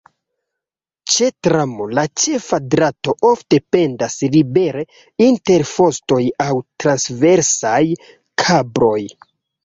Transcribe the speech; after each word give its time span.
Ĉe 1.15 1.27
tramo 1.47 1.85
la 1.97 2.03
ĉefa 2.21 2.57
drato 2.75 3.13
ofte 3.31 3.59
pendas 3.75 4.15
libere 4.35 4.81
inter 5.25 5.65
fostoj 5.73 6.19
aŭ 6.47 6.57
transversaj 6.85 7.81
kabloj. 8.45 8.99